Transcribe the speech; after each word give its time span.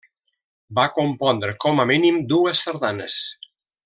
Va 0.79 0.85
compondre 0.95 1.53
com 1.67 1.83
a 1.83 1.87
mínim 1.93 2.17
dues 2.35 2.63
sardanes. 2.69 3.19